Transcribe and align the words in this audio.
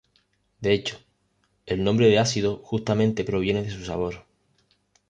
De 0.61 0.73
hecho, 0.73 0.97
el 1.67 1.83
nombre 1.83 2.07
de 2.07 2.17
ácido 2.17 2.57
justamente 2.63 3.23
proviene 3.23 3.61
de 3.61 3.69
su 3.69 3.85
sabor. 3.85 4.25